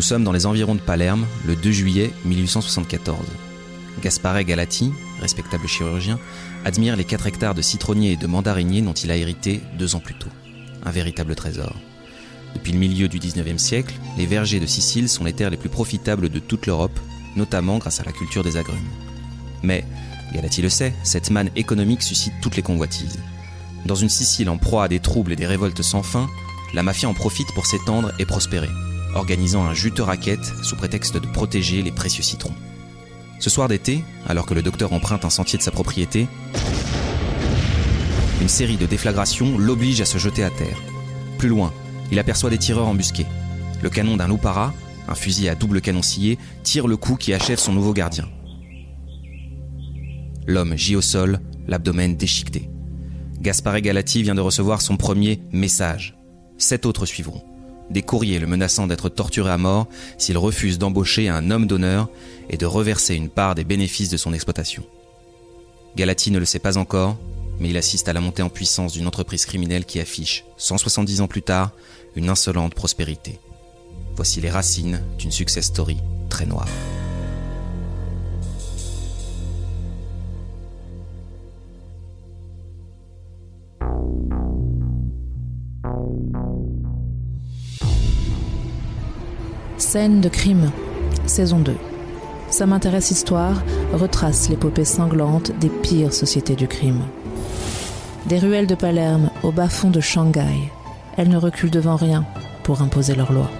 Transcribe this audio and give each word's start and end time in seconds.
Nous 0.00 0.06
sommes 0.06 0.24
dans 0.24 0.32
les 0.32 0.46
environs 0.46 0.74
de 0.74 0.80
Palerme, 0.80 1.26
le 1.46 1.54
2 1.54 1.72
juillet 1.72 2.10
1874. 2.24 3.18
Gaspare 4.02 4.44
Galati, 4.44 4.94
respectable 5.20 5.68
chirurgien, 5.68 6.18
admire 6.64 6.96
les 6.96 7.04
4 7.04 7.26
hectares 7.26 7.54
de 7.54 7.60
citronniers 7.60 8.12
et 8.12 8.16
de 8.16 8.26
mandariniers 8.26 8.80
dont 8.80 8.94
il 8.94 9.10
a 9.10 9.16
hérité 9.16 9.60
deux 9.78 9.96
ans 9.96 10.00
plus 10.00 10.14
tôt. 10.14 10.30
Un 10.86 10.90
véritable 10.90 11.34
trésor. 11.34 11.76
Depuis 12.54 12.72
le 12.72 12.78
milieu 12.78 13.08
du 13.08 13.18
19e 13.18 13.58
siècle, 13.58 13.94
les 14.16 14.24
vergers 14.24 14.58
de 14.58 14.64
Sicile 14.64 15.06
sont 15.06 15.24
les 15.24 15.34
terres 15.34 15.50
les 15.50 15.58
plus 15.58 15.68
profitables 15.68 16.30
de 16.30 16.38
toute 16.38 16.66
l'Europe, 16.66 16.98
notamment 17.36 17.76
grâce 17.76 18.00
à 18.00 18.04
la 18.04 18.12
culture 18.12 18.42
des 18.42 18.56
agrumes. 18.56 18.78
Mais, 19.62 19.84
Galati 20.32 20.62
le 20.62 20.70
sait, 20.70 20.94
cette 21.02 21.30
manne 21.30 21.50
économique 21.56 22.02
suscite 22.02 22.32
toutes 22.40 22.56
les 22.56 22.62
convoitises. 22.62 23.18
Dans 23.84 23.96
une 23.96 24.08
Sicile 24.08 24.48
en 24.48 24.56
proie 24.56 24.84
à 24.84 24.88
des 24.88 25.00
troubles 25.00 25.34
et 25.34 25.36
des 25.36 25.46
révoltes 25.46 25.82
sans 25.82 26.02
fin, 26.02 26.26
la 26.72 26.82
mafia 26.82 27.06
en 27.06 27.12
profite 27.12 27.52
pour 27.52 27.66
s'étendre 27.66 28.12
et 28.18 28.24
prospérer, 28.24 28.70
organisant 29.14 29.64
un 29.64 29.74
juteux 29.74 30.02
racket 30.02 30.40
sous 30.62 30.76
prétexte 30.76 31.16
de 31.16 31.26
protéger 31.26 31.82
les 31.82 31.90
précieux 31.90 32.22
citrons. 32.22 32.54
Ce 33.38 33.50
soir 33.50 33.68
d'été, 33.68 34.04
alors 34.28 34.46
que 34.46 34.54
le 34.54 34.62
docteur 34.62 34.92
emprunte 34.92 35.24
un 35.24 35.30
sentier 35.30 35.58
de 35.58 35.62
sa 35.62 35.70
propriété, 35.70 36.28
une 38.40 38.48
série 38.48 38.76
de 38.76 38.86
déflagrations 38.86 39.58
l'oblige 39.58 40.00
à 40.00 40.04
se 40.04 40.18
jeter 40.18 40.44
à 40.44 40.50
terre. 40.50 40.80
Plus 41.38 41.48
loin, 41.48 41.72
il 42.10 42.18
aperçoit 42.18 42.50
des 42.50 42.58
tireurs 42.58 42.88
embusqués. 42.88 43.26
Le 43.82 43.90
canon 43.90 44.16
d'un 44.16 44.28
loupara, 44.28 44.74
un 45.08 45.14
fusil 45.14 45.48
à 45.48 45.54
double 45.54 45.80
canon 45.80 46.02
scié, 46.02 46.38
tire 46.62 46.86
le 46.86 46.96
coup 46.96 47.16
qui 47.16 47.32
achève 47.32 47.58
son 47.58 47.72
nouveau 47.72 47.92
gardien. 47.92 48.28
L'homme 50.46 50.76
gît 50.76 50.96
au 50.96 51.00
sol, 51.00 51.40
l'abdomen 51.66 52.16
déchiqueté. 52.16 52.70
Gaspare 53.40 53.80
Galati 53.80 54.22
vient 54.22 54.34
de 54.34 54.40
recevoir 54.40 54.82
son 54.82 54.96
premier 54.96 55.40
message. 55.52 56.18
Sept 56.58 56.84
autres 56.84 57.06
suivront. 57.06 57.42
Des 57.90 58.02
courriers 58.02 58.38
le 58.38 58.46
menaçant 58.46 58.86
d'être 58.86 59.08
torturé 59.08 59.50
à 59.50 59.58
mort 59.58 59.88
s'il 60.16 60.38
refuse 60.38 60.78
d'embaucher 60.78 61.28
un 61.28 61.50
homme 61.50 61.66
d'honneur 61.66 62.08
et 62.48 62.56
de 62.56 62.66
reverser 62.66 63.14
une 63.14 63.28
part 63.28 63.54
des 63.54 63.64
bénéfices 63.64 64.10
de 64.10 64.16
son 64.16 64.32
exploitation. 64.32 64.84
Galati 65.96 66.30
ne 66.30 66.38
le 66.38 66.44
sait 66.44 66.60
pas 66.60 66.78
encore, 66.78 67.16
mais 67.58 67.70
il 67.70 67.76
assiste 67.76 68.08
à 68.08 68.12
la 68.12 68.20
montée 68.20 68.42
en 68.42 68.48
puissance 68.48 68.92
d'une 68.92 69.08
entreprise 69.08 69.44
criminelle 69.44 69.84
qui 69.84 70.00
affiche, 70.00 70.44
170 70.56 71.20
ans 71.20 71.28
plus 71.28 71.42
tard, 71.42 71.72
une 72.14 72.28
insolente 72.28 72.74
prospérité. 72.74 73.38
Voici 74.14 74.40
les 74.40 74.50
racines 74.50 75.02
d'une 75.18 75.32
success 75.32 75.66
story 75.66 75.98
très 76.28 76.46
noire. 76.46 76.68
Scène 89.92 90.20
de 90.20 90.28
crime, 90.28 90.70
saison 91.26 91.58
2. 91.58 91.74
Ça 92.48 92.64
m'intéresse 92.64 93.10
histoire 93.10 93.60
retrace 93.92 94.48
l'épopée 94.48 94.84
sanglante 94.84 95.50
des 95.58 95.68
pires 95.68 96.12
sociétés 96.12 96.54
du 96.54 96.68
crime. 96.68 97.00
Des 98.26 98.38
ruelles 98.38 98.68
de 98.68 98.76
Palerme 98.76 99.32
au 99.42 99.50
bas-fond 99.50 99.90
de 99.90 99.98
Shanghai, 99.98 100.70
elles 101.16 101.28
ne 101.28 101.36
reculent 101.36 101.72
devant 101.72 101.96
rien 101.96 102.24
pour 102.62 102.82
imposer 102.82 103.16
leurs 103.16 103.32
lois. 103.32 103.50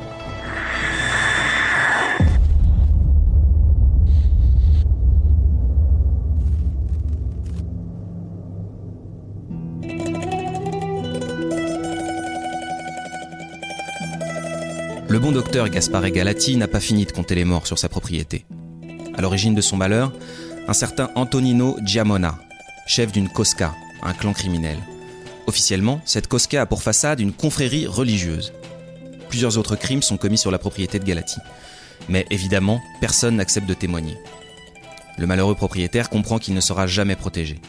Le 15.10 15.18
bon 15.18 15.32
docteur 15.32 15.68
Gaspare 15.68 16.08
Galati 16.12 16.56
n'a 16.56 16.68
pas 16.68 16.78
fini 16.78 17.04
de 17.04 17.10
compter 17.10 17.34
les 17.34 17.44
morts 17.44 17.66
sur 17.66 17.80
sa 17.80 17.88
propriété. 17.88 18.46
À 19.18 19.20
l'origine 19.20 19.56
de 19.56 19.60
son 19.60 19.76
malheur, 19.76 20.12
un 20.68 20.72
certain 20.72 21.10
Antonino 21.16 21.76
Giamona, 21.84 22.38
chef 22.86 23.10
d'une 23.10 23.28
Cosca, 23.28 23.74
un 24.04 24.12
clan 24.12 24.32
criminel. 24.32 24.78
Officiellement, 25.48 26.00
cette 26.04 26.28
Cosca 26.28 26.62
a 26.62 26.66
pour 26.66 26.84
façade 26.84 27.18
une 27.18 27.32
confrérie 27.32 27.88
religieuse. 27.88 28.52
Plusieurs 29.28 29.58
autres 29.58 29.74
crimes 29.74 30.00
sont 30.00 30.16
commis 30.16 30.38
sur 30.38 30.52
la 30.52 30.60
propriété 30.60 31.00
de 31.00 31.04
Galati. 31.04 31.40
Mais 32.08 32.24
évidemment, 32.30 32.80
personne 33.00 33.34
n'accepte 33.34 33.68
de 33.68 33.74
témoigner. 33.74 34.16
Le 35.18 35.26
malheureux 35.26 35.56
propriétaire 35.56 36.08
comprend 36.08 36.38
qu'il 36.38 36.54
ne 36.54 36.60
sera 36.60 36.86
jamais 36.86 37.16
protégé. 37.16 37.60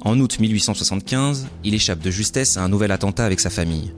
En 0.00 0.18
août 0.18 0.40
1875, 0.40 1.46
il 1.62 1.74
échappe 1.74 2.00
de 2.00 2.10
justesse 2.10 2.56
à 2.56 2.64
un 2.64 2.68
nouvel 2.68 2.90
attentat 2.90 3.24
avec 3.24 3.38
sa 3.38 3.50
famille. 3.50 3.92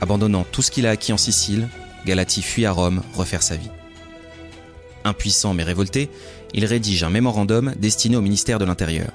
Abandonnant 0.00 0.44
tout 0.50 0.62
ce 0.62 0.70
qu'il 0.70 0.86
a 0.86 0.90
acquis 0.90 1.12
en 1.12 1.16
Sicile, 1.16 1.68
Galati 2.04 2.42
fuit 2.42 2.66
à 2.66 2.72
Rome 2.72 3.02
refaire 3.14 3.42
sa 3.42 3.56
vie. 3.56 3.70
Impuissant 5.04 5.54
mais 5.54 5.62
révolté, 5.62 6.10
il 6.52 6.64
rédige 6.64 7.02
un 7.02 7.10
mémorandum 7.10 7.74
destiné 7.78 8.16
au 8.16 8.20
ministère 8.20 8.58
de 8.58 8.64
l'Intérieur. 8.64 9.10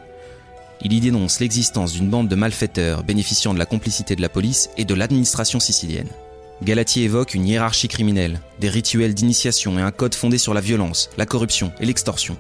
Il 0.82 0.94
y 0.94 1.00
dénonce 1.00 1.40
l'existence 1.40 1.94
d'une 1.94 2.10
bande 2.10 2.28
de 2.28 2.36
malfaiteurs 2.36 3.04
bénéficiant 3.04 3.54
de 3.54 3.60
la 3.60 3.66
complicité 3.66 4.16
de 4.16 4.22
la 4.22 4.30
police 4.30 4.70
et 4.78 4.86
de 4.86 4.94
l'administration 4.96 5.60
sicilienne. 5.60 6.10
Galati 6.64 7.04
évoque 7.04 7.34
une 7.34 7.48
hiérarchie 7.48 7.88
criminelle, 7.88 8.40
des 8.60 8.70
rituels 8.70 9.14
d'initiation 9.14 9.78
et 9.80 9.82
un 9.82 9.92
code 9.92 10.16
fondé 10.16 10.38
sur 10.38 10.54
la 10.54 10.62
violence, 10.62 11.10
la 11.18 11.26
corruption 11.26 11.72
et 11.80 11.86
l'extorsion. 11.86 12.38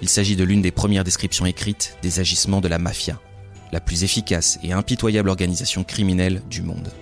Il 0.00 0.08
s'agit 0.08 0.36
de 0.36 0.44
l'une 0.44 0.62
des 0.62 0.70
premières 0.70 1.04
descriptions 1.04 1.46
écrites 1.46 1.96
des 2.02 2.20
agissements 2.20 2.60
de 2.60 2.68
la 2.68 2.78
mafia, 2.78 3.20
la 3.72 3.80
plus 3.80 4.04
efficace 4.04 4.58
et 4.62 4.72
impitoyable 4.72 5.28
organisation 5.28 5.84
criminelle 5.84 6.42
du 6.50 6.62
monde. 6.62 6.92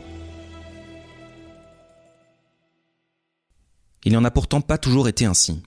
Il 4.05 4.13
n'en 4.13 4.25
a 4.25 4.31
pourtant 4.31 4.63
pas 4.63 4.79
toujours 4.79 5.09
été 5.09 5.27
ainsi. 5.27 5.61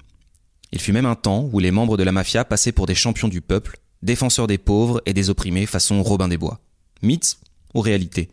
Il 0.72 0.82
fut 0.82 0.92
même 0.92 1.06
un 1.06 1.16
temps 1.16 1.50
où 1.52 1.60
les 1.60 1.70
membres 1.70 1.98
de 1.98 2.04
la 2.04 2.12
mafia 2.12 2.46
passaient 2.46 2.72
pour 2.72 2.88
des 2.88 2.96
champions 2.96 3.28
du 3.28 3.42
peuple, 3.42 3.78
défenseurs 4.02 4.48
des 4.48 4.58
pauvres 4.58 5.02
et 5.06 5.14
des 5.14 5.30
opprimés 5.30 5.68
façon 5.68 6.02
Robin 6.02 6.28
des 6.28 6.38
Bois. 6.38 6.60
Mythe 7.04 7.38
ou 7.76 7.82
réalité? 7.82 8.30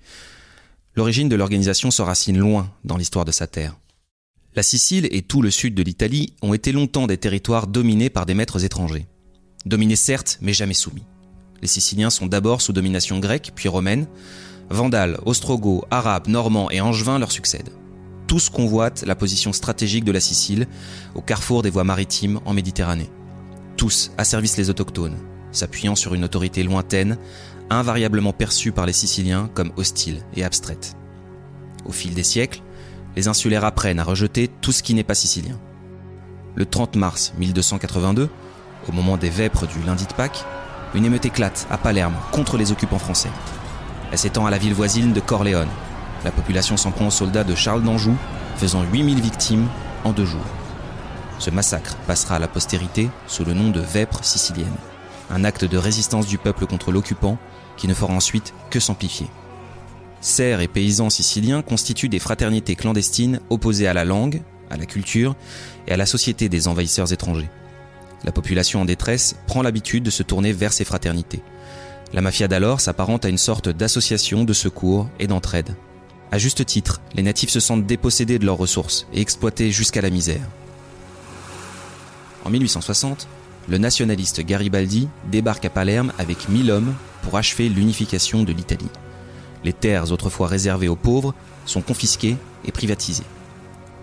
L'origine 0.95 1.29
de 1.29 1.37
l'organisation 1.37 1.91
s'enracine 1.91 2.39
loin 2.39 2.73
dans 2.83 2.97
l'histoire 2.97 3.27
de 3.27 3.31
sa 3.31 3.47
terre. 3.47 3.77
La 4.57 4.63
Sicile 4.63 5.07
et 5.13 5.23
tout 5.23 5.43
le 5.43 5.51
sud 5.51 5.75
de 5.75 5.83
l'Italie 5.83 6.33
ont 6.41 6.55
été 6.55 6.73
longtemps 6.73 7.07
des 7.07 7.19
territoires 7.19 7.67
dominés 7.67 8.11
par 8.11 8.27
des 8.27 8.35
maîtres 8.35 8.65
étrangers. 8.65 9.07
Dominés 9.67 9.97
certes, 9.97 10.39
mais 10.41 10.55
jamais 10.55 10.75
soumis. 10.75 11.05
Les 11.61 11.69
Siciliens 11.69 12.11
sont 12.11 12.27
d'abord 12.27 12.63
sous 12.63 12.73
domination 12.73 13.19
grecque, 13.19 13.53
puis 13.55 13.69
romaine. 13.69 14.09
Vandales, 14.71 15.21
ostrogoths, 15.27 15.85
arabes, 15.91 16.27
normands 16.27 16.71
et 16.71 16.81
angevins 16.81 17.19
leur 17.19 17.33
succèdent 17.33 17.71
tous 18.31 18.49
convoitent 18.49 19.03
la 19.09 19.17
position 19.17 19.53
stratégique 19.53 20.05
de 20.05 20.13
la 20.13 20.21
Sicile, 20.21 20.69
au 21.17 21.21
carrefour 21.21 21.63
des 21.63 21.71
voies 21.71 21.83
maritimes 21.83 22.39
en 22.45 22.55
Méditerranée. 22.55 23.11
Tous 23.77 24.13
asservissent 24.19 24.57
les 24.57 24.71
autochtones, 24.71 25.17
s'appuyant 25.51 25.97
sur 25.97 26.15
une 26.15 26.23
autorité 26.23 26.63
lointaine, 26.63 27.19
invariablement 27.71 28.33
perçue 28.33 28.71
par 28.71 28.87
les 28.87 28.93
Siciliens 28.93 29.51
comme 29.53 29.73
hostile 29.77 30.23
et 30.37 30.45
abstraite. 30.45 30.95
Au 31.85 31.91
fil 31.91 32.15
des 32.15 32.23
siècles, 32.23 32.63
les 33.17 33.27
insulaires 33.27 33.65
apprennent 33.65 33.99
à 33.99 34.05
rejeter 34.05 34.47
tout 34.47 34.71
ce 34.71 34.85
qui 34.85 34.95
n'est 34.95 35.03
pas 35.03 35.17
sicilien. 35.17 35.59
Le 36.55 36.67
30 36.67 36.95
mars 36.95 37.33
1282, 37.37 38.29
au 38.89 38.93
moment 38.93 39.17
des 39.17 39.29
vêpres 39.29 39.67
du 39.67 39.83
lundi 39.85 40.07
de 40.07 40.13
Pâques, 40.13 40.45
une 40.95 41.05
émeute 41.05 41.25
éclate 41.25 41.67
à 41.69 41.79
Palerme 41.79 42.15
contre 42.31 42.59
les 42.59 42.71
occupants 42.71 43.01
français. 43.01 43.33
Elle 44.13 44.19
s'étend 44.19 44.47
à 44.47 44.51
la 44.53 44.59
ville 44.59 44.75
voisine 44.75 45.13
de 45.13 45.19
Corleone, 45.19 45.67
la 46.25 46.31
population 46.31 46.77
s'en 46.77 46.91
prend 46.91 47.07
aux 47.07 47.13
soldats 47.13 47.45
de 47.45 47.55
Charles 47.55 47.83
d'Anjou, 47.83 48.17
faisant 48.57 48.83
8000 48.83 49.21
victimes 49.21 49.69
en 50.05 50.13
deux 50.13 50.25
jours. 50.25 50.41
Ce 51.39 51.51
massacre 51.51 51.97
passera 52.07 52.37
à 52.37 52.39
la 52.39 52.49
postérité 52.49 53.09
sous 53.27 53.45
le 53.45 53.55
nom 53.55 53.71
de 53.71 53.81
Vêpres 53.81 54.25
sicilienne, 54.25 54.77
un 55.31 55.45
acte 55.45 55.65
de 55.65 55.79
résistance 55.79 56.27
du 56.27 56.37
peuple 56.37 56.67
contre 56.67 56.93
l'occupant 56.93 57.39
qui 57.77 57.89
ne 57.89 57.95
fera 57.95 58.13
ensuite 58.13 58.53
que 58.69 58.81
s'amplifier. 58.81 59.29
Serfs 60.21 60.61
et 60.61 60.69
paysans 60.69 61.09
siciliens 61.09 61.63
constituent 61.63 62.11
des 62.11 62.19
fraternités 62.19 62.77
clandestines 62.77 63.41
opposées 63.49 63.89
à 63.89 63.95
la 63.95 64.05
langue, 64.05 64.43
à 64.69 64.77
la 64.77 64.85
culture 64.85 65.35
et 65.89 65.93
à 65.93 65.97
la 65.97 66.05
société 66.05 66.51
des 66.51 66.69
envahisseurs 66.69 67.13
étrangers. 67.13 67.49
La 68.25 68.33
population 68.33 68.83
en 68.83 68.85
détresse 68.85 69.37
prend 69.47 69.63
l'habitude 69.63 70.05
de 70.05 70.11
se 70.11 70.23
tourner 70.23 70.53
vers 70.53 70.75
ces 70.75 70.85
fraternités. 70.85 71.43
La 72.13 72.21
mafia 72.21 72.49
d'alors 72.49 72.83
s'apparente 72.83 73.25
à 73.25 73.31
une 73.31 73.39
sorte 73.39 73.71
d'association 73.71 74.45
de 74.45 74.53
secours 74.53 75.09
et 75.19 75.27
d'entraide. 75.27 75.75
À 76.33 76.39
juste 76.39 76.65
titre, 76.65 77.01
les 77.15 77.25
natifs 77.25 77.51
se 77.51 77.59
sentent 77.59 77.87
dépossédés 77.87 78.39
de 78.39 78.47
leurs 78.47 78.57
ressources 78.57 79.09
et 79.13 79.21
exploités 79.21 79.73
jusqu'à 79.73 80.01
la 80.01 80.11
misère. 80.11 80.47
En 82.45 82.51
1860, 82.51 83.27
le 83.69 83.79
nationaliste 83.79 84.41
Garibaldi 84.41 85.09
débarque 85.31 85.65
à 85.65 85.71
Palerme 85.71 86.13
avec 86.19 86.49
1000 86.49 86.71
hommes 86.71 86.95
pour 87.23 87.37
achever 87.37 87.69
l'unification 87.69 88.45
de 88.45 88.53
l'Italie. 88.53 88.89
Les 89.65 89.73
terres 89.73 90.13
autrefois 90.13 90.47
réservées 90.47 90.89
aux 90.89 90.97
pauvres 90.97 91.35
sont 91.67 91.83
confisquées 91.83 92.37
et 92.65 92.73
privatisées. 92.73 93.25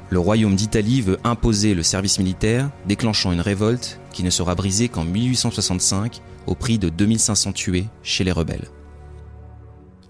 Le 0.10 0.20
royaume 0.20 0.56
d'Italie 0.56 1.02
veut 1.02 1.20
imposer 1.24 1.74
le 1.74 1.84
service 1.84 2.20
militaire, 2.20 2.70
déclenchant 2.86 3.32
une 3.32 3.42
révolte 3.42 4.00
qui 4.12 4.24
ne 4.24 4.30
sera 4.30 4.54
brisée 4.54 4.90
qu'en 4.90 5.06
1865 5.06 6.22
au 6.46 6.56
prix 6.56 6.78
de 6.78 6.90
2500 6.90 7.54
tués 7.54 7.86
chez 8.04 8.24
les 8.24 8.32
rebelles 8.32 8.70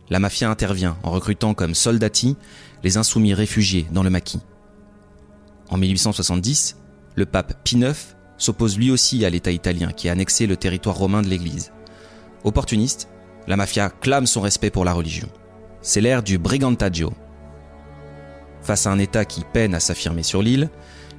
la 0.09 0.19
mafia 0.19 0.50
intervient 0.50 0.98
en 1.04 1.12
recrutant 1.12 1.54
comme 1.54 1.75
soldati 1.75 2.38
les 2.83 2.98
insoumis 2.98 3.33
réfugiés 3.33 3.88
dans 3.92 4.04
le 4.04 4.09
maquis. 4.09 4.42
En 5.69 5.77
1870, 5.77 6.77
le 7.15 7.25
pape 7.25 7.62
Pie 7.63 7.77
IX 7.77 8.15
s'oppose 8.38 8.77
lui 8.77 8.92
aussi 8.92 9.25
à 9.25 9.30
l'État 9.30 9.51
italien 9.51 9.92
qui 9.92 10.09
a 10.09 10.12
annexé 10.12 10.48
le 10.48 10.56
territoire 10.56 10.95
romain 10.95 11.21
de 11.21 11.27
l'Église. 11.27 11.71
Opportuniste, 12.44 13.09
la 13.48 13.57
mafia 13.57 13.89
clame 13.89 14.27
son 14.27 14.42
respect 14.42 14.69
pour 14.69 14.86
la 14.86 14.94
religion. 14.94 15.27
C'est 15.81 16.01
l'ère 16.01 16.24
du 16.24 16.38
brigantaggio. 16.38 17.13
Face 18.62 18.86
à 18.86 18.92
un 18.92 19.00
État 19.00 19.25
qui 19.25 19.44
peine 19.51 19.75
à 19.75 19.80
s'affirmer 19.80 20.24
sur 20.24 20.42
l'île, 20.42 20.69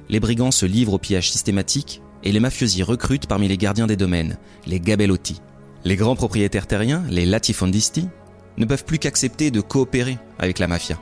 les 0.09 0.19
brigands 0.19 0.51
se 0.51 0.65
livrent 0.65 0.93
au 0.93 0.97
pillage 0.97 1.31
systématique 1.31 2.01
et 2.23 2.31
les 2.31 2.39
mafiosi 2.39 2.83
recrutent 2.83 3.27
parmi 3.27 3.47
les 3.47 3.57
gardiens 3.57 3.87
des 3.87 3.95
domaines, 3.95 4.37
les 4.65 4.79
gabellotti. 4.79 5.41
Les 5.85 5.95
grands 5.95 6.15
propriétaires 6.15 6.67
terriens, 6.67 7.03
les 7.09 7.25
latifondisti, 7.25 8.09
ne 8.59 8.65
peuvent 8.65 8.85
plus 8.85 8.99
qu'accepter 8.99 9.49
de 9.49 9.61
coopérer 9.61 10.19
avec 10.37 10.59
la 10.59 10.67
mafia. 10.67 10.99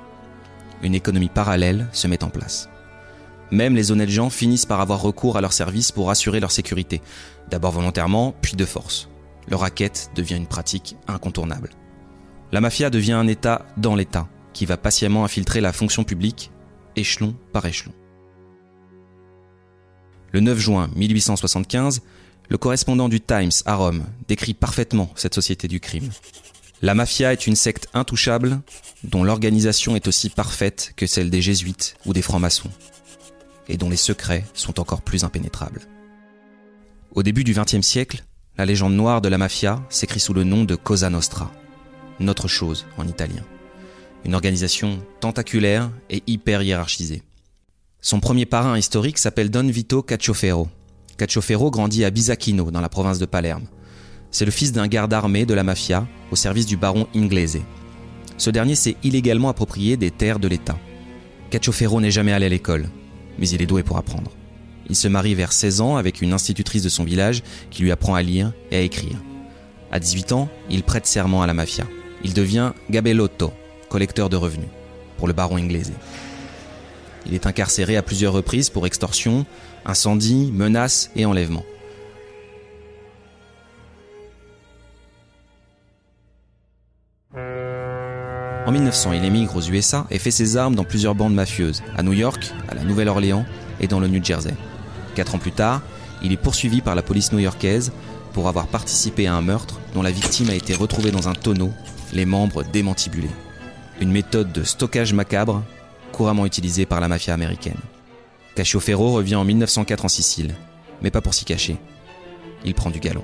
Une 0.83 0.95
économie 0.95 1.29
parallèle 1.29 1.87
se 1.91 2.07
met 2.07 2.23
en 2.23 2.29
place. 2.29 2.69
Même 3.51 3.75
les 3.75 3.91
honnêtes 3.91 4.09
gens 4.09 4.29
finissent 4.29 4.65
par 4.65 4.79
avoir 4.79 5.01
recours 5.01 5.37
à 5.37 5.41
leurs 5.41 5.53
services 5.53 5.91
pour 5.91 6.09
assurer 6.09 6.39
leur 6.39 6.51
sécurité, 6.51 7.01
d'abord 7.49 7.71
volontairement, 7.71 8.35
puis 8.41 8.55
de 8.55 8.65
force. 8.65 9.09
Le 9.49 9.55
racket 9.55 10.11
devient 10.15 10.35
une 10.35 10.47
pratique 10.47 10.95
incontournable. 11.07 11.71
La 12.51 12.61
mafia 12.61 12.89
devient 12.89 13.13
un 13.13 13.27
État 13.27 13.65
dans 13.77 13.95
l'État, 13.95 14.27
qui 14.53 14.65
va 14.65 14.77
patiemment 14.77 15.23
infiltrer 15.23 15.61
la 15.61 15.73
fonction 15.73 16.03
publique, 16.03 16.51
échelon 16.95 17.35
par 17.53 17.65
échelon. 17.65 17.93
Le 20.31 20.41
9 20.41 20.59
juin 20.59 20.89
1875, 20.95 22.01
le 22.49 22.57
correspondant 22.57 23.09
du 23.09 23.21
Times 23.21 23.51
à 23.65 23.75
Rome 23.75 24.03
décrit 24.27 24.53
parfaitement 24.53 25.09
cette 25.15 25.35
société 25.35 25.67
du 25.67 25.79
crime. 25.79 26.09
La 26.83 26.93
mafia 26.93 27.33
est 27.33 27.47
une 27.47 27.55
secte 27.55 27.87
intouchable 27.95 28.61
dont 29.03 29.23
l'organisation 29.23 29.95
est 29.95 30.07
aussi 30.07 30.29
parfaite 30.29 30.93
que 30.95 31.07
celle 31.07 31.31
des 31.31 31.41
jésuites 31.41 31.95
ou 32.05 32.13
des 32.13 32.21
francs-maçons 32.21 32.69
et 33.67 33.77
dont 33.77 33.89
les 33.89 33.97
secrets 33.97 34.45
sont 34.53 34.79
encore 34.79 35.01
plus 35.01 35.23
impénétrables. 35.23 35.81
Au 37.15 37.23
début 37.23 37.43
du 37.43 37.53
XXe 37.53 37.81
siècle, 37.81 38.23
la 38.57 38.65
légende 38.65 38.93
noire 38.93 39.21
de 39.21 39.29
la 39.29 39.39
mafia 39.39 39.83
s'écrit 39.89 40.19
sous 40.19 40.33
le 40.33 40.43
nom 40.43 40.63
de 40.63 40.75
Cosa 40.75 41.09
Nostra, 41.09 41.51
notre 42.19 42.47
chose 42.47 42.85
en 42.97 43.07
italien. 43.07 43.43
Une 44.23 44.35
organisation 44.35 44.99
tentaculaire 45.19 45.89
et 46.09 46.21
hyper 46.27 46.61
hiérarchisée. 46.61 47.23
Son 48.01 48.19
premier 48.19 48.45
parrain 48.45 48.77
historique 48.77 49.17
s'appelle 49.17 49.49
Don 49.49 49.67
Vito 49.67 50.03
Cacciofero. 50.03 50.67
Cacciofero 51.17 51.71
grandit 51.71 52.05
à 52.05 52.11
Bisacchino, 52.11 52.69
dans 52.69 52.81
la 52.81 52.89
province 52.89 53.19
de 53.19 53.25
Palerme. 53.25 53.65
C'est 54.31 54.45
le 54.45 54.51
fils 54.51 54.71
d'un 54.71 54.87
garde 54.87 55.13
armé 55.13 55.45
de 55.45 55.53
la 55.53 55.63
mafia 55.63 56.07
au 56.31 56.35
service 56.35 56.65
du 56.65 56.77
baron 56.77 57.07
Inglese. 57.15 57.61
Ce 58.37 58.49
dernier 58.49 58.75
s'est 58.75 58.97
illégalement 59.03 59.49
approprié 59.49 59.97
des 59.97 60.11
terres 60.11 60.39
de 60.39 60.47
l'État. 60.47 60.77
Cacciofero 61.49 62.01
n'est 62.01 62.11
jamais 62.11 62.33
allé 62.33 62.45
à 62.45 62.49
l'école, 62.49 62.89
mais 63.39 63.49
il 63.49 63.61
est 63.61 63.65
doué 63.65 63.83
pour 63.83 63.97
apprendre. 63.97 64.31
Il 64.89 64.95
se 64.95 65.07
marie 65.07 65.35
vers 65.35 65.53
16 65.53 65.81
ans 65.81 65.97
avec 65.97 66.21
une 66.21 66.33
institutrice 66.33 66.83
de 66.83 66.89
son 66.89 67.03
village 67.03 67.43
qui 67.71 67.83
lui 67.83 67.91
apprend 67.91 68.15
à 68.15 68.21
lire 68.21 68.53
et 68.71 68.77
à 68.77 68.81
écrire. 68.81 69.17
À 69.91 69.99
18 69.99 70.33
ans, 70.33 70.49
il 70.69 70.83
prête 70.83 71.07
serment 71.07 71.41
à 71.41 71.47
la 71.47 71.53
mafia. 71.53 71.85
Il 72.23 72.33
devient 72.33 72.73
gabellotto, 72.89 73.53
collecteur 73.89 74.29
de 74.29 74.35
revenus, 74.35 74.69
pour 75.17 75.27
le 75.27 75.33
baron 75.33 75.57
Inglese. 75.57 75.93
Il 77.25 77.33
est 77.33 77.47
incarcéré 77.47 77.97
à 77.97 78.01
plusieurs 78.01 78.33
reprises 78.33 78.69
pour 78.69 78.85
extorsion, 78.85 79.45
incendie, 79.85 80.51
menaces 80.53 81.11
et 81.15 81.25
enlèvement. 81.25 81.63
En 88.67 88.71
1900, 88.73 89.13
il 89.13 89.23
émigre 89.23 89.55
aux 89.55 89.61
USA 89.61 90.05
et 90.11 90.19
fait 90.19 90.29
ses 90.29 90.57
armes 90.57 90.75
dans 90.75 90.83
plusieurs 90.83 91.15
bandes 91.15 91.33
mafieuses, 91.33 91.81
à 91.95 92.03
New 92.03 92.11
York, 92.11 92.51
à 92.67 92.75
la 92.75 92.83
Nouvelle-Orléans 92.83 93.45
et 93.79 93.87
dans 93.87 94.01
le 94.01 94.09
New 94.09 94.21
Jersey. 94.21 94.53
Quatre 95.15 95.35
ans 95.35 95.39
plus 95.39 95.53
tard, 95.53 95.81
il 96.21 96.33
est 96.33 96.37
poursuivi 96.37 96.81
par 96.81 96.93
la 96.93 97.01
police 97.01 97.31
new-yorkaise 97.31 97.93
pour 98.33 98.49
avoir 98.49 98.67
participé 98.67 99.25
à 99.25 99.35
un 99.35 99.41
meurtre 99.41 99.79
dont 99.93 100.01
la 100.01 100.11
victime 100.11 100.49
a 100.49 100.53
été 100.53 100.73
retrouvée 100.73 101.11
dans 101.11 101.29
un 101.29 101.33
tonneau, 101.33 101.71
les 102.11 102.25
membres 102.25 102.63
démantibulés. 102.63 103.29
Une 104.01 104.11
méthode 104.11 104.51
de 104.51 104.63
stockage 104.63 105.13
macabre 105.13 105.63
couramment 106.11 106.45
utilisée 106.45 106.85
par 106.85 106.99
la 106.99 107.07
mafia 107.07 107.33
américaine. 107.33 107.79
Ferro 108.57 109.13
revient 109.13 109.35
en 109.35 109.45
1904 109.45 110.03
en 110.03 110.09
Sicile, 110.09 110.55
mais 111.01 111.09
pas 111.09 111.21
pour 111.21 111.33
s'y 111.33 111.45
cacher. 111.45 111.77
Il 112.65 112.73
prend 112.73 112.89
du 112.89 112.99
galon. 112.99 113.23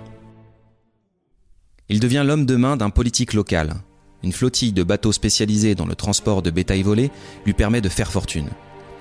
Il 1.90 2.00
devient 2.00 2.24
l'homme 2.26 2.46
de 2.46 2.56
main 2.56 2.78
d'un 2.78 2.90
politique 2.90 3.34
local, 3.34 3.74
une 4.24 4.32
flottille 4.34 4.72
de 4.72 4.84
bateaux 4.84 5.12
spécialisés 5.12 5.76
dans 5.76 5.86
le 5.86 5.96
transport 5.96 6.42
de 6.42 6.50
bétail 6.50 6.82
volé 6.82 7.12
lui 7.46 7.54
permet 7.54 7.82
de 7.82 7.90
faire 7.90 8.12
fortune. 8.12 8.50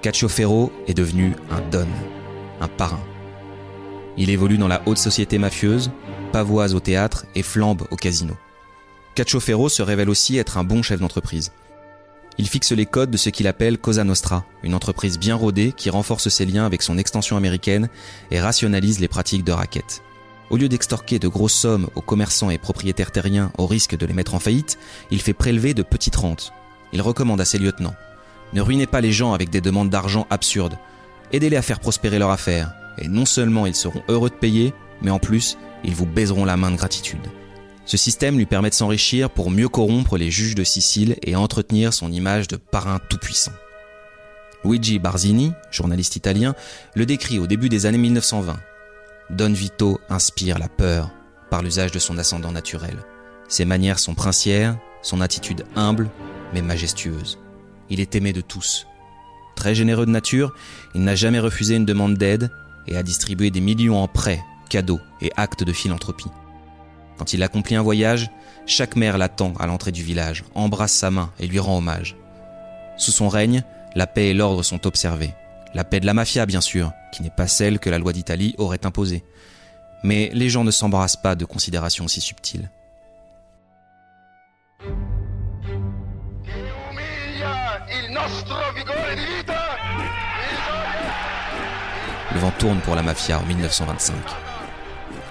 Cacciofero 0.02 0.72
est 0.88 0.94
devenu 0.94 1.34
un 1.50 1.60
don, 1.70 1.86
un 2.60 2.68
parrain. 2.68 3.02
Il 4.16 4.30
évolue 4.30 4.58
dans 4.58 4.68
la 4.68 4.82
haute 4.86 4.98
société 4.98 5.38
mafieuse, 5.38 5.90
pavoise 6.32 6.74
au 6.74 6.80
théâtre 6.80 7.24
et 7.34 7.42
flambe 7.42 7.86
au 7.90 7.96
casino. 7.96 8.34
Cacciofero 9.14 9.68
se 9.68 9.82
révèle 9.82 10.10
aussi 10.10 10.38
être 10.38 10.58
un 10.58 10.64
bon 10.64 10.82
chef 10.82 11.00
d'entreprise. 11.00 11.52
Il 12.38 12.48
fixe 12.48 12.72
les 12.72 12.86
codes 12.86 13.10
de 13.10 13.16
ce 13.16 13.28
qu'il 13.28 13.46
appelle 13.46 13.78
Cosa 13.78 14.04
Nostra, 14.04 14.44
une 14.62 14.74
entreprise 14.74 15.18
bien 15.18 15.34
rodée 15.34 15.72
qui 15.76 15.90
renforce 15.90 16.30
ses 16.30 16.46
liens 16.46 16.64
avec 16.64 16.82
son 16.82 16.96
extension 16.96 17.36
américaine 17.36 17.88
et 18.30 18.40
rationalise 18.40 19.00
les 19.00 19.08
pratiques 19.08 19.44
de 19.44 19.52
raquettes. 19.52 20.02
Au 20.52 20.58
lieu 20.58 20.68
d'extorquer 20.68 21.18
de 21.18 21.28
grosses 21.28 21.54
sommes 21.54 21.88
aux 21.94 22.02
commerçants 22.02 22.50
et 22.50 22.58
propriétaires 22.58 23.10
terriens 23.10 23.50
au 23.56 23.66
risque 23.66 23.96
de 23.96 24.04
les 24.04 24.12
mettre 24.12 24.34
en 24.34 24.38
faillite, 24.38 24.78
il 25.10 25.22
fait 25.22 25.32
prélever 25.32 25.72
de 25.72 25.82
petites 25.82 26.16
rentes. 26.16 26.52
Il 26.92 27.00
recommande 27.00 27.40
à 27.40 27.46
ses 27.46 27.56
lieutenants 27.56 27.94
Ne 28.52 28.60
ruinez 28.60 28.86
pas 28.86 29.00
les 29.00 29.12
gens 29.12 29.32
avec 29.32 29.48
des 29.48 29.62
demandes 29.62 29.88
d'argent 29.88 30.26
absurdes. 30.28 30.76
Aidez-les 31.32 31.56
à 31.56 31.62
faire 31.62 31.80
prospérer 31.80 32.18
leur 32.18 32.28
affaire. 32.28 32.74
Et 32.98 33.08
non 33.08 33.24
seulement 33.24 33.64
ils 33.64 33.74
seront 33.74 34.02
heureux 34.08 34.28
de 34.28 34.34
payer, 34.34 34.74
mais 35.00 35.10
en 35.10 35.18
plus, 35.18 35.56
ils 35.84 35.94
vous 35.94 36.04
baiseront 36.04 36.44
la 36.44 36.58
main 36.58 36.70
de 36.70 36.76
gratitude. 36.76 37.26
Ce 37.86 37.96
système 37.96 38.36
lui 38.36 38.44
permet 38.44 38.68
de 38.68 38.74
s'enrichir 38.74 39.30
pour 39.30 39.50
mieux 39.50 39.70
corrompre 39.70 40.18
les 40.18 40.30
juges 40.30 40.54
de 40.54 40.64
Sicile 40.64 41.16
et 41.22 41.34
entretenir 41.34 41.94
son 41.94 42.12
image 42.12 42.46
de 42.46 42.56
parrain 42.56 43.00
tout-puissant. 43.08 43.52
Luigi 44.66 44.98
Barzini, 44.98 45.52
journaliste 45.70 46.16
italien, 46.16 46.54
le 46.94 47.06
décrit 47.06 47.38
au 47.38 47.46
début 47.46 47.70
des 47.70 47.86
années 47.86 47.96
1920 47.96 48.58
Don 49.32 49.54
Vito 49.54 49.98
inspire 50.10 50.58
la 50.58 50.68
peur 50.68 51.10
par 51.50 51.62
l'usage 51.62 51.90
de 51.90 51.98
son 51.98 52.18
ascendant 52.18 52.52
naturel. 52.52 52.98
Ses 53.48 53.64
manières 53.64 53.98
sont 53.98 54.14
princières, 54.14 54.76
son 55.00 55.22
attitude 55.22 55.64
humble 55.74 56.10
mais 56.52 56.60
majestueuse. 56.60 57.38
Il 57.88 57.98
est 57.98 58.14
aimé 58.14 58.34
de 58.34 58.42
tous. 58.42 58.86
Très 59.56 59.74
généreux 59.74 60.04
de 60.04 60.10
nature, 60.10 60.52
il 60.94 61.02
n'a 61.02 61.14
jamais 61.14 61.38
refusé 61.38 61.76
une 61.76 61.86
demande 61.86 62.18
d'aide 62.18 62.50
et 62.86 62.94
a 62.94 63.02
distribué 63.02 63.50
des 63.50 63.62
millions 63.62 64.02
en 64.02 64.06
prêts, 64.06 64.42
cadeaux 64.68 65.00
et 65.22 65.32
actes 65.36 65.64
de 65.64 65.72
philanthropie. 65.72 66.30
Quand 67.16 67.32
il 67.32 67.42
accomplit 67.42 67.76
un 67.76 67.82
voyage, 67.82 68.30
chaque 68.66 68.96
mère 68.96 69.16
l'attend 69.16 69.54
à 69.58 69.66
l'entrée 69.66 69.92
du 69.92 70.02
village, 70.02 70.44
embrasse 70.54 70.92
sa 70.92 71.10
main 71.10 71.32
et 71.38 71.46
lui 71.46 71.58
rend 71.58 71.78
hommage. 71.78 72.16
Sous 72.98 73.12
son 73.12 73.30
règne, 73.30 73.62
la 73.94 74.06
paix 74.06 74.28
et 74.28 74.34
l'ordre 74.34 74.62
sont 74.62 74.86
observés. 74.86 75.32
La 75.74 75.84
paix 75.84 76.00
de 76.00 76.06
la 76.06 76.12
mafia, 76.12 76.44
bien 76.44 76.60
sûr, 76.60 76.92
qui 77.12 77.22
n'est 77.22 77.30
pas 77.30 77.46
celle 77.46 77.78
que 77.78 77.88
la 77.88 77.98
loi 77.98 78.12
d'Italie 78.12 78.54
aurait 78.58 78.84
imposée. 78.84 79.24
Mais 80.04 80.30
les 80.34 80.50
gens 80.50 80.64
ne 80.64 80.70
s'embrassent 80.70 81.16
pas 81.16 81.34
de 81.34 81.44
considérations 81.46 82.04
aussi 82.04 82.20
subtiles. 82.20 82.70
Le 92.32 92.38
vent 92.38 92.52
tourne 92.58 92.80
pour 92.80 92.94
la 92.94 93.02
mafia 93.02 93.38
en 93.38 93.46
1925. 93.46 94.14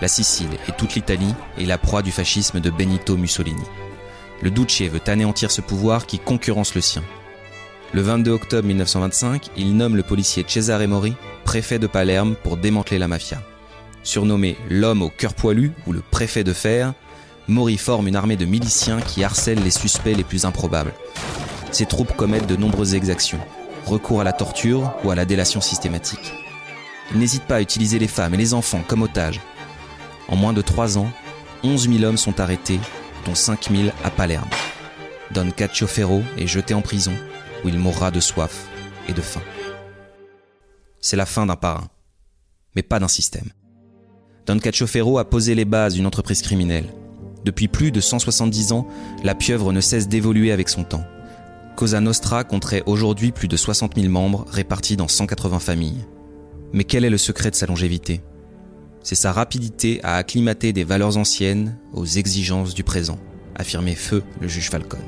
La 0.01 0.07
Sicile 0.07 0.49
et 0.67 0.71
toute 0.71 0.95
l'Italie 0.95 1.35
est 1.59 1.65
la 1.65 1.77
proie 1.77 2.01
du 2.01 2.11
fascisme 2.11 2.59
de 2.59 2.71
Benito 2.71 3.15
Mussolini. 3.17 3.63
Le 4.41 4.49
Duce 4.49 4.81
veut 4.81 5.01
anéantir 5.05 5.51
ce 5.51 5.61
pouvoir 5.61 6.07
qui 6.07 6.17
concurrence 6.17 6.73
le 6.73 6.81
sien. 6.81 7.03
Le 7.93 8.01
22 8.01 8.31
octobre 8.31 8.65
1925, 8.69 9.49
il 9.57 9.75
nomme 9.75 9.97
le 9.97 10.03
policier 10.03 10.45
Cesare 10.47 10.87
Mori 10.87 11.13
préfet 11.43 11.77
de 11.77 11.87
Palerme 11.87 12.35
pour 12.41 12.55
démanteler 12.55 12.97
la 12.97 13.09
mafia. 13.09 13.41
Surnommé 14.01 14.55
l'homme 14.69 15.01
au 15.01 15.09
cœur 15.09 15.33
poilu 15.33 15.73
ou 15.85 15.91
le 15.91 15.99
préfet 15.99 16.45
de 16.45 16.53
fer, 16.53 16.93
Mori 17.49 17.77
forme 17.77 18.07
une 18.07 18.15
armée 18.15 18.37
de 18.37 18.45
miliciens 18.45 19.01
qui 19.01 19.25
harcèlent 19.25 19.61
les 19.61 19.71
suspects 19.71 20.15
les 20.15 20.23
plus 20.23 20.45
improbables. 20.45 20.93
Ses 21.71 21.85
troupes 21.85 22.15
commettent 22.15 22.47
de 22.47 22.55
nombreuses 22.55 22.95
exactions, 22.95 23.41
recours 23.85 24.21
à 24.21 24.23
la 24.23 24.31
torture 24.31 24.93
ou 25.03 25.11
à 25.11 25.15
la 25.15 25.25
délation 25.25 25.59
systématique. 25.59 26.33
Il 27.11 27.19
n'hésite 27.19 27.43
pas 27.43 27.55
à 27.55 27.61
utiliser 27.61 27.99
les 27.99 28.07
femmes 28.07 28.35
et 28.35 28.37
les 28.37 28.53
enfants 28.53 28.85
comme 28.87 29.01
otages. 29.01 29.41
En 30.29 30.37
moins 30.37 30.53
de 30.53 30.61
trois 30.61 30.97
ans, 30.97 31.11
11 31.63 31.89
000 31.89 32.03
hommes 32.05 32.17
sont 32.17 32.39
arrêtés, 32.39 32.79
dont 33.25 33.35
5 33.35 33.67
000 33.69 33.89
à 34.05 34.09
Palerme. 34.11 34.47
Don 35.31 35.51
Cacciofero 35.51 36.23
est 36.37 36.47
jeté 36.47 36.73
en 36.73 36.81
prison 36.81 37.13
où 37.63 37.69
il 37.69 37.77
mourra 37.77 38.11
de 38.11 38.19
soif 38.19 38.67
et 39.07 39.13
de 39.13 39.21
faim. 39.21 39.41
C'est 40.99 41.17
la 41.17 41.25
fin 41.25 41.45
d'un 41.45 41.55
parrain, 41.55 41.87
mais 42.75 42.83
pas 42.83 42.99
d'un 42.99 43.07
système. 43.07 43.49
Don 44.45 44.59
Cacciofero 44.59 45.17
a 45.17 45.29
posé 45.29 45.55
les 45.55 45.65
bases 45.65 45.93
d'une 45.93 46.05
entreprise 46.05 46.41
criminelle. 46.41 46.89
Depuis 47.45 47.67
plus 47.67 47.91
de 47.91 48.01
170 48.01 48.71
ans, 48.71 48.87
la 49.23 49.35
pieuvre 49.35 49.73
ne 49.73 49.81
cesse 49.81 50.07
d'évoluer 50.07 50.51
avec 50.51 50.69
son 50.69 50.83
temps. 50.83 51.05
Cosa 51.75 52.01
Nostra 52.01 52.43
compterait 52.43 52.83
aujourd'hui 52.85 53.31
plus 53.31 53.47
de 53.47 53.57
60 53.57 53.95
000 53.95 54.09
membres 54.11 54.45
répartis 54.49 54.97
dans 54.97 55.07
180 55.07 55.59
familles. 55.59 56.05
Mais 56.73 56.83
quel 56.83 57.05
est 57.05 57.09
le 57.09 57.17
secret 57.17 57.49
de 57.49 57.55
sa 57.55 57.65
longévité? 57.65 58.21
C'est 59.03 59.15
sa 59.15 59.31
rapidité 59.31 59.99
à 60.03 60.17
acclimater 60.17 60.73
des 60.73 60.83
valeurs 60.83 61.17
anciennes 61.17 61.77
aux 61.93 62.05
exigences 62.05 62.75
du 62.75 62.83
présent, 62.83 63.17
affirmait 63.55 63.95
Feu 63.95 64.23
le 64.39 64.47
juge 64.47 64.69
Falcon. 64.69 64.99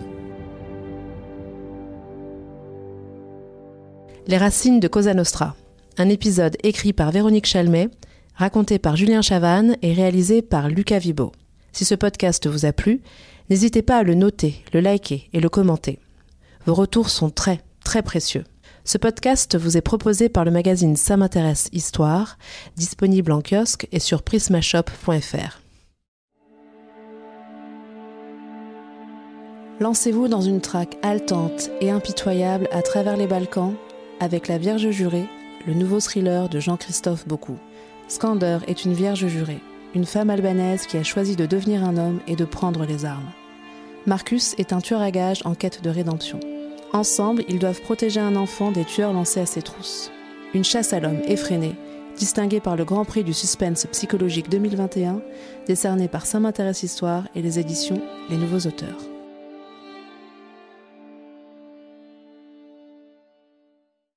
Les 4.25 4.37
racines 4.37 4.79
de 4.79 4.87
Cosa 4.87 5.13
Nostra, 5.13 5.53
un 5.97 6.07
épisode 6.07 6.55
écrit 6.63 6.93
par 6.93 7.11
Véronique 7.11 7.45
Chalmet, 7.45 7.89
raconté 8.35 8.79
par 8.79 8.95
Julien 8.95 9.21
Chavannes 9.21 9.75
et 9.81 9.91
réalisé 9.91 10.41
par 10.41 10.69
Lucas 10.69 10.99
Vibo. 10.99 11.33
Si 11.73 11.83
ce 11.83 11.93
podcast 11.93 12.47
vous 12.47 12.65
a 12.65 12.71
plu, 12.71 13.01
n'hésitez 13.49 13.81
pas 13.81 13.97
à 13.97 14.03
le 14.03 14.13
noter, 14.13 14.63
le 14.73 14.79
liker 14.79 15.29
et 15.33 15.41
le 15.41 15.49
commenter. 15.49 15.99
Vos 16.65 16.73
retours 16.73 17.09
sont 17.09 17.29
très, 17.29 17.59
très 17.83 18.01
précieux. 18.01 18.45
Ce 18.85 18.97
podcast 18.97 19.57
vous 19.57 19.75
est 19.75 19.81
proposé 19.81 20.29
par 20.29 20.45
le 20.45 20.51
magazine 20.51 20.95
Ça 20.95 21.17
m'intéresse 21.17 21.67
Histoire, 21.73 22.37
disponible 22.77 23.33
en 23.33 23.41
kiosque 23.41 23.89
et 23.91 23.99
sur 23.99 24.23
prismashop.fr. 24.23 25.59
Lancez-vous 29.81 30.29
dans 30.29 30.39
une 30.39 30.61
traque 30.61 30.97
haletante 31.01 31.71
et 31.81 31.91
impitoyable 31.91 32.69
à 32.71 32.81
travers 32.81 33.17
les 33.17 33.27
Balkans 33.27 33.73
avec 34.23 34.47
La 34.47 34.57
Vierge 34.57 34.89
jurée, 34.89 35.25
le 35.67 35.73
nouveau 35.73 35.99
thriller 35.99 36.47
de 36.47 36.61
Jean-Christophe 36.61 37.27
Beaucoup. 37.27 37.57
Skander 38.07 38.59
est 38.67 38.85
une 38.85 38.93
vierge 38.93 39.27
jurée, 39.27 39.59
une 39.95 40.05
femme 40.05 40.29
albanaise 40.29 40.87
qui 40.87 40.95
a 40.95 41.03
choisi 41.03 41.35
de 41.35 41.45
devenir 41.45 41.83
un 41.83 41.97
homme 41.97 42.21
et 42.25 42.37
de 42.37 42.45
prendre 42.45 42.85
les 42.85 43.03
armes. 43.03 43.31
Marcus 44.05 44.55
est 44.57 44.71
un 44.71 44.79
tueur 44.79 45.01
à 45.01 45.11
gages 45.11 45.41
en 45.43 45.55
quête 45.55 45.83
de 45.83 45.89
rédemption. 45.89 46.39
Ensemble, 46.93 47.43
ils 47.49 47.59
doivent 47.59 47.81
protéger 47.81 48.21
un 48.21 48.37
enfant 48.37 48.71
des 48.71 48.85
tueurs 48.85 49.11
lancés 49.11 49.41
à 49.41 49.45
ses 49.45 49.61
trousses. 49.61 50.09
Une 50.53 50.63
chasse 50.63 50.93
à 50.93 51.01
l'homme 51.01 51.21
effrénée, 51.27 51.75
distinguée 52.17 52.61
par 52.61 52.77
le 52.77 52.85
Grand 52.85 53.03
Prix 53.03 53.25
du 53.25 53.33
suspense 53.33 53.87
psychologique 53.91 54.49
2021, 54.49 55.19
décerné 55.67 56.07
par 56.07 56.25
Saint 56.25 56.39
m'intéresse 56.39 56.83
Histoire 56.83 57.27
et 57.35 57.41
les 57.41 57.59
éditions 57.59 58.01
Les 58.29 58.37
Nouveaux 58.37 58.69
Auteurs. 58.69 59.12